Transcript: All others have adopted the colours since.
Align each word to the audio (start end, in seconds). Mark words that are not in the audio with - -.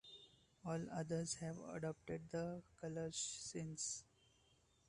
All 0.65 0.89
others 0.91 1.35
have 1.41 1.59
adopted 1.75 2.23
the 2.31 2.63
colours 2.81 3.15
since. 3.17 4.03